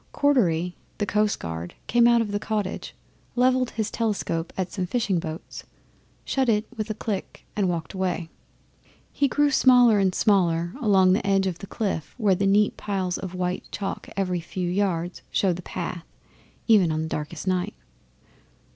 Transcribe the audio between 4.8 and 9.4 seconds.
fishing boats, shut it with a click and walked away. He